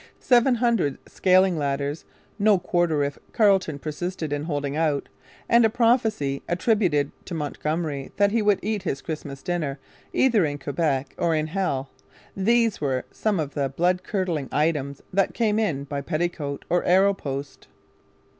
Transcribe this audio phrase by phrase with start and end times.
[0.19, 2.05] Seven hundred scaling ladders,
[2.39, 5.09] no quarter if Carleton persisted in holding out,
[5.47, 9.77] and a prophecy attributed to Montgomery that he would eat his Christmas dinner
[10.11, 11.91] either in Quebec or in Hell
[12.35, 17.13] these were some of the blood curdling items that came in by petticoat or arrow
[17.13, 17.67] post.